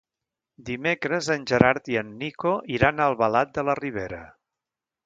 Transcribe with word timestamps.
Dimecres 0.69 1.29
en 1.35 1.45
Gerard 1.53 1.91
i 1.97 2.01
en 2.03 2.11
Nico 2.23 2.55
iran 2.79 2.99
a 2.99 3.09
Albalat 3.13 3.57
de 3.61 3.71
la 3.71 3.79
Ribera. 3.83 4.25